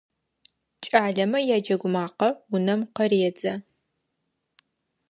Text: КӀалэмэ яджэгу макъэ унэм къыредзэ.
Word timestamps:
КӀалэмэ 0.85 1.39
яджэгу 1.55 1.89
макъэ 1.93 2.29
унэм 2.53 2.81
къыредзэ. 2.95 3.53